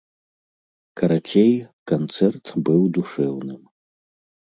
[1.01, 1.53] Карацей,
[1.93, 3.63] канцэрт быў душэўным.